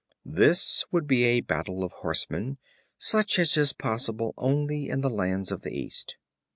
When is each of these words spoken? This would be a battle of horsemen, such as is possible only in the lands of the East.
This 0.25 0.83
would 0.91 1.05
be 1.05 1.25
a 1.25 1.41
battle 1.41 1.83
of 1.83 1.91
horsemen, 1.91 2.57
such 2.97 3.37
as 3.37 3.55
is 3.55 3.71
possible 3.71 4.33
only 4.35 4.89
in 4.89 5.01
the 5.01 5.11
lands 5.11 5.51
of 5.51 5.61
the 5.61 5.77
East. 5.77 6.17